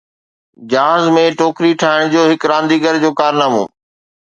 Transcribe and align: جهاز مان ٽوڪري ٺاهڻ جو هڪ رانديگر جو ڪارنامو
جهاز 0.71 1.03
مان 1.17 1.29
ٽوڪري 1.41 1.71
ٺاهڻ 1.83 2.03
جو 2.15 2.21
هڪ 2.33 2.41
رانديگر 2.55 2.95
جو 3.07 3.11
ڪارنامو 3.23 3.63